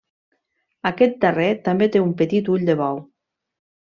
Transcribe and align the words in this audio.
Aquest 0.89 1.19
darrer 1.25 1.49
també 1.67 1.87
té 1.97 2.01
un 2.05 2.15
petit 2.21 2.49
ull 2.55 2.65
de 2.71 2.77
bou. 2.81 2.99